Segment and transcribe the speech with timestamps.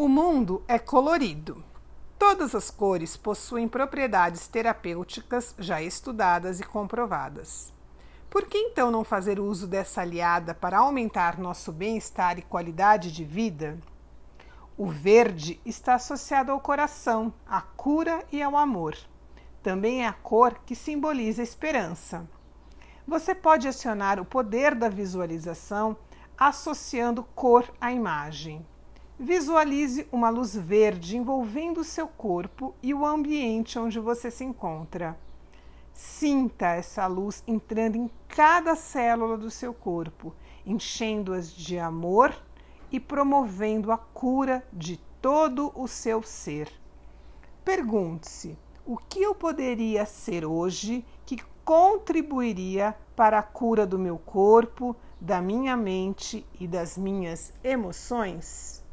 [0.00, 1.60] O mundo é colorido.
[2.16, 7.72] Todas as cores possuem propriedades terapêuticas já estudadas e comprovadas.
[8.30, 13.24] Por que então não fazer uso dessa aliada para aumentar nosso bem-estar e qualidade de
[13.24, 13.76] vida?
[14.76, 18.96] O verde está associado ao coração, à cura e ao amor.
[19.64, 22.24] Também é a cor que simboliza a esperança.
[23.04, 25.96] Você pode acionar o poder da visualização
[26.38, 28.64] associando cor à imagem.
[29.20, 35.18] Visualize uma luz verde envolvendo seu corpo e o ambiente onde você se encontra.
[35.92, 40.32] Sinta essa luz entrando em cada célula do seu corpo,
[40.64, 42.32] enchendo-as de amor
[42.92, 46.70] e promovendo a cura de todo o seu ser.
[47.64, 48.56] Pergunte-se:
[48.86, 55.42] o que eu poderia ser hoje que contribuiria para a cura do meu corpo, da
[55.42, 58.86] minha mente e das minhas emoções?